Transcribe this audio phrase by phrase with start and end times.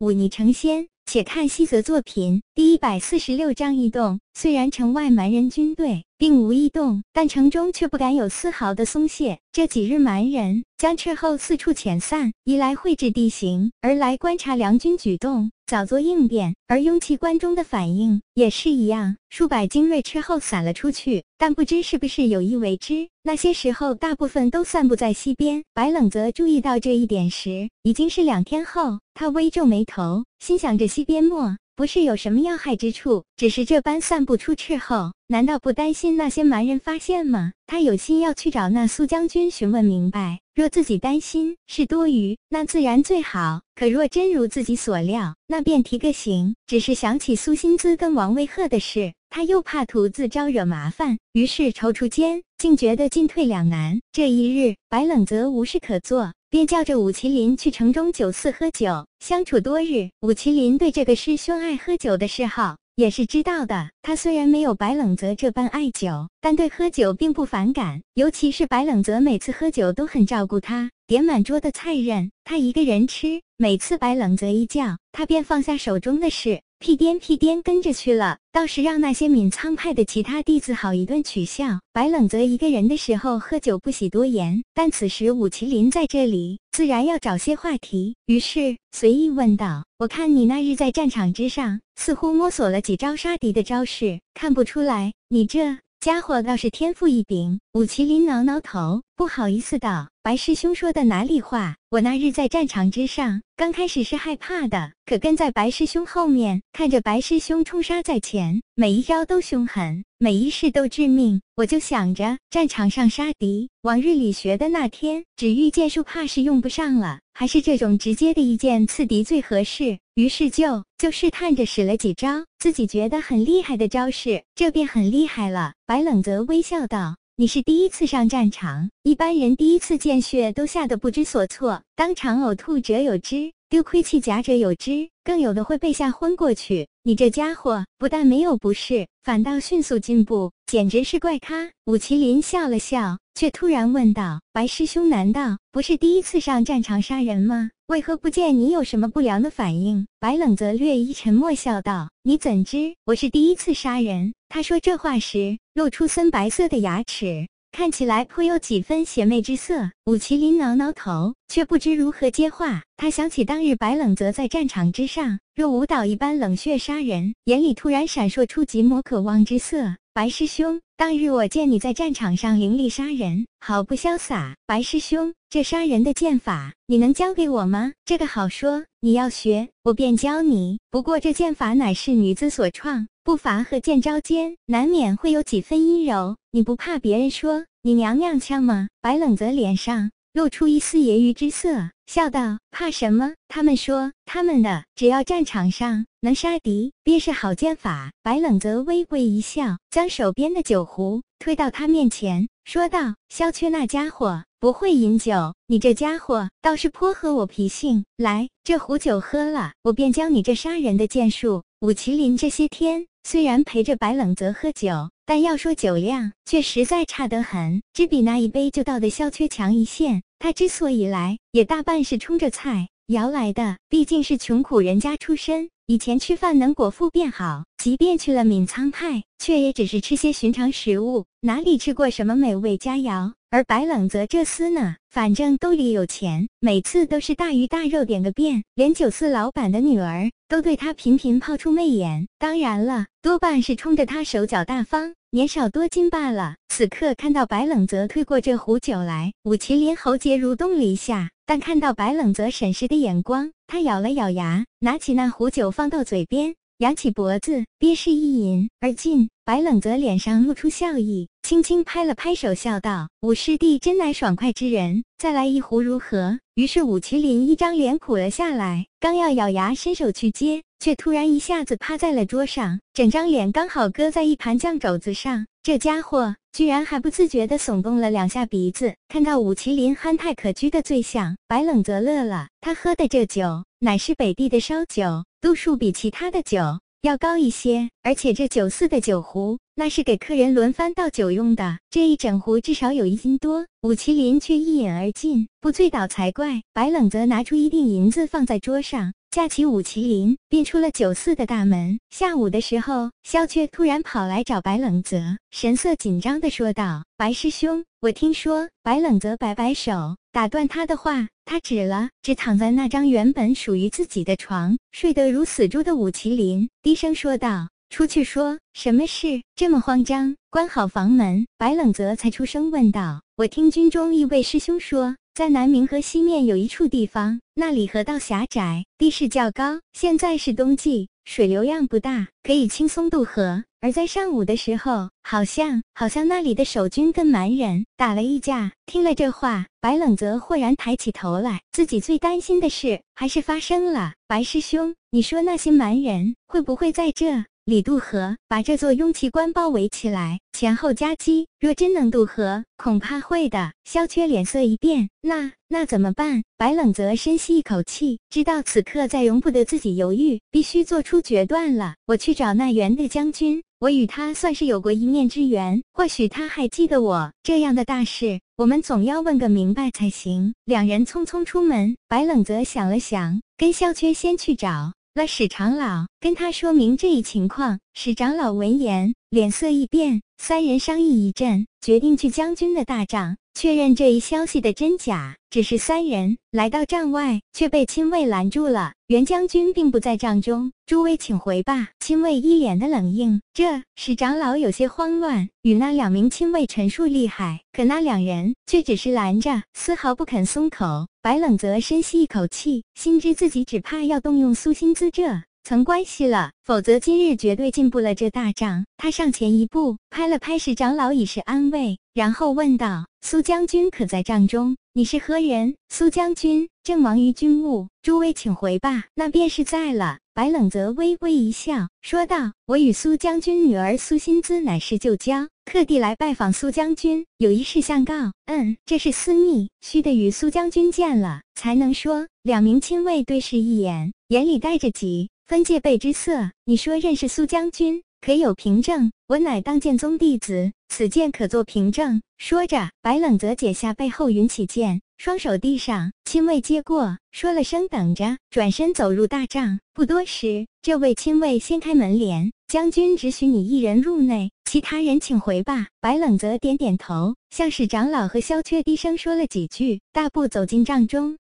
[0.00, 0.88] 忤逆成仙。
[1.12, 4.20] 且看西泽作品第一百四十六章异动。
[4.32, 9.40] 虽然城外蛮人军队并无异动，但城中却不敢有丝毫的松懈。
[9.50, 16.54] 这几日蛮人将斥后四处遣散，一来绘制地形，二来观察梁军举动，早做应变。
[16.68, 23.08] 而雍齐关中的反应也是一样，数百精锐斥后散了出去，但不知是不是有意为之。
[23.24, 25.64] 那些时候，大部分都散布在西边。
[25.74, 29.00] 白冷泽注意到这一点时，已经是两天后。
[29.12, 37.52] 他微皱眉头，心想着西边莫不是有什么要害之处，只是这般散布出斥候，难道不担心那些蛮人发现吗？
[37.66, 40.40] 他有心要去找那苏将军询问明白。
[40.54, 43.60] 若自己担心是多余，那自然最好。
[43.74, 46.54] 可若真如自己所料，那便提个醒。
[46.66, 54.00] 只是想起苏心姿跟王卫鹤的事，他又怕徒自招惹麻烦，于是踌躇间，竟觉得进退两难。
[54.12, 56.32] 这一日，白冷泽无事可做。
[56.50, 63.90] 便叫着武麒麟去城中酒肆喝酒，相处多日，武麒麟对这个师兄爱喝酒的嗜好也是知道的。
[64.02, 73.40] 他虽然没有白冷泽这般爱酒，但对喝酒并不反感，尤其是白冷泽每次喝酒都很照顾他，点满桌的菜任他一个人吃。
[73.56, 76.62] 每次白冷泽一叫，他便放下手中的事。
[76.80, 81.78] 屁颠屁颠跟着去了，倒是让那些闵仓派的其他弟子好一顿取笑。
[81.92, 101.76] 白冷泽一个人的时候喝酒不喜多言，但此时武麒麟在这里，自然要找些话题，于是随意问道：“我看你那日在战场之上，似乎摸索了几招杀敌的招式，看不出来，你这家伙倒是天赋异禀。”武麒麟挠挠头，不好意思道：“白师兄说的哪里话？
[101.90, 119.98] 我那日在战场之上。”刚开始是害怕的，可跟在白师兄后面，看着白师兄冲杀在前，每一招都凶狠，每一式都致命，我就想着战场上杀敌，往日里学的那天只遇剑术，怕是用不上了，还是这种直接的一剑刺敌最合适。
[120.16, 125.72] 于是就就试探着使了几招自己觉得很厉害的招式，这便很厉害了。
[125.86, 127.16] 白冷泽微笑道。
[127.36, 136.88] 你是第一次上战场，一般人第一次见血都吓得不知所措，当场呕吐者有之，丢盔弃甲者有之，更有的会被吓昏过去。
[137.04, 141.70] 你这家伙不但没有不适，反倒迅速进步，简直是怪咖。
[141.86, 147.70] 武麒麟笑了笑，却突然问道：“白师兄，难道不是第一次上战场杀人吗？
[147.86, 157.46] 为何不见你有什么不良的反应？”白冷则略一沉默，笑道：“你怎知我是第一次杀人？”他说这话时，露出森白色的牙齿。
[157.72, 159.90] 看起来颇有几分邪魅之色。
[160.04, 162.82] 武麒麟挠挠头，却不知如何接话。
[162.96, 169.96] 他想起当日白冷泽在战场之上，若舞蹈一般冷血杀人，眼里突然闪烁出极魔渴望之色。
[170.12, 174.56] 白师兄，当日我见你在战场上凌厉杀人，好不潇洒。
[174.66, 177.92] 白师兄，这杀人的剑法，你能教给我吗？
[178.04, 180.80] 这个好说，你要学，我便教你。
[180.90, 183.06] 不过这剑法乃是女子所创。
[183.22, 188.88] 步伐和剑招间难免会有几分阴柔，你不怕别人说你娘娘腔吗？
[189.00, 193.32] 白冷泽脸上露出一丝揶揄之色，笑道：“怕什么？
[193.48, 208.04] 他们说他们的，只要战场上能杀敌，便是好剑法。”白冷泽微微一笑，将手边的酒壶推到他面前，说道：“萧缺那家伙不会饮酒，你这家伙倒是颇合我脾性。
[208.16, 213.06] 来，这壶酒喝了，我便教你这杀人的剑术。”武麒麟这些天。
[213.22, 220.24] 虽然陪着白冷泽喝酒，但要说酒量，却实在差得很，只比那一杯就倒的萧缺强一线。
[220.40, 233.32] 他之所以来，也大半是冲着菜肴来的，毕竟是穷苦人家出身，以前吃饭能果腹便好，即便去了闽仓派，却也只是吃些寻常食物，哪里吃过什么美味佳肴。
[233.50, 242.26] 而白冷泽这厮呢，反正兜里有钱，每次都是大鱼大肉点个遍，连酒肆老板的女儿都对他频频抛出媚眼。
[242.40, 246.56] 当然了，多半是冲着他手脚大方、年少多金罢了。
[246.68, 256.56] 此刻看到白冷泽推过这壶酒来，武麒麟喉结蠕动了一下，但看到白冷泽审视的眼光，他咬了咬牙，拿起那壶酒放到嘴边。
[256.80, 259.28] 扬起脖子，憋势一饮而尽。
[259.44, 275.44] 白冷泽脸上露出笑意，轻轻拍了拍手，笑道：“五师弟真乃爽快之人，再来一壶如何？”于是武麒麟一张脸苦了下来，刚要咬牙伸手去接，却突然一下子趴在了桌上，整张脸刚好搁在一盘酱肘子上。
[275.62, 278.94] 这家伙居然还不自觉地耸动了两下鼻子。
[279.08, 282.48] 看到武麒麟憨态可掬的醉相，白冷泽乐了。
[282.62, 285.24] 他喝的这酒乃是北地的烧酒。
[285.40, 286.58] 度数比其他的酒
[287.00, 293.64] 要高一些，而且这酒肆的酒壶那是给客人轮番倒酒用的，这一整壶至少有一斤多。
[293.80, 296.60] 武麒麟却一饮而尽，不醉倒才怪。
[296.74, 301.98] 白冷则拿出一锭银子放在桌上，架起武麒麟，便出了酒肆的大门。
[302.10, 311.28] 下午的时候，萧雀突然跑来找白冷泽，神色紧张的说道：“白师兄，我听说……”白冷泽摆摆手，打断他的话。
[311.44, 320.36] 他指了指躺在那张原本属于自己的床，睡得如死猪的武麒麟，低声说道：“出去说，什么事这么慌张？
[320.48, 329.80] 关好房门。”白冷泽才出声问道：“我听军中一位师兄说，在南明河西面有一处地方，那里河道狭窄，地势较高。
[329.92, 333.64] 现在是冬季，水流量不大，可以轻松渡河。
[333.80, 339.66] 而在上午的时候，好像好像那里的守军跟蛮人打了一架。”听了这话。
[339.82, 344.12] 白冷泽豁然抬起头来，自己最担心的事还是发生了。
[344.26, 351.46] 白师兄，你说那些蛮人会不会在这李渡河，把这座雍奇关包围起来，前后夹击？
[351.60, 353.72] 若真能渡河，恐怕会的。
[353.84, 356.42] 萧缺脸色一变，那那怎么办？
[356.56, 361.94] 白冷泽深吸一口气，知道此刻再容不得自己犹豫，必须做出决断了。
[362.06, 367.32] 我去找那元的将军，我与他算是有过一面之缘，或许他还记得我。
[367.42, 368.40] 这样的大事。
[368.56, 370.54] 我们总要问个明白才行。
[370.64, 377.80] 两人匆匆出门，白冷泽想了想，跟萧缺先去找了史长老，跟他说明这一情况。
[377.94, 380.22] 史长老闻言，脸色一变。
[380.38, 383.36] 三人商议一阵，决定去将军的大帐。
[383.54, 388.92] 确认这一消息的真假，只是三人来到帐外，却被亲卫拦住了。
[389.08, 391.88] 袁将军并不在帐中，诸位请回吧。
[391.98, 401.06] 亲卫一脸的冷硬，这使长老有些慌乱，与那两名亲卫陈述厉害，可那两人却只是拦着，丝毫不肯松口。
[401.20, 405.42] 白冷泽深吸一口气，心知自己只怕要动用苏心姿这。
[405.62, 408.84] 层关系了，否则今日绝对进不了这大帐。
[408.96, 414.76] 他上前一步，拍了拍石长老，以示安慰，然后问道：“苏将军可在帐中？
[414.92, 419.04] 你是何人？”苏将军正忙于军务，诸位请回吧。
[419.14, 420.18] 那便是在了。
[420.32, 428.32] 白冷泽微微一笑，说道：“我与苏将军女儿苏心姿乃是旧交，特地来拜访苏将军，有一事相告。
[428.46, 435.28] 嗯，这是私密，须得与苏将军见了才能说。”两名亲卫对视一眼，眼里带着急。
[435.50, 439.10] 分戒备之色，你说认识苏将军，可有凭证？
[439.26, 442.22] 我乃当剑宗弟子，此剑可作凭证。
[442.38, 449.80] 说着，白冷泽解下背后云起剑，双手递上，亲卫接过，说了声等着，转身走入大帐。
[449.92, 455.88] 不多时，这位亲卫掀开门帘，将军只许你一人入内，其他人请回吧。
[456.00, 461.38] 白冷泽点点头，向史长老和萧缺低声说了几句，大步走进帐中。